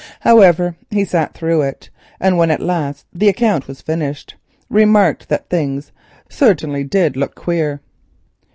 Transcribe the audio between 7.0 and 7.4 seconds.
look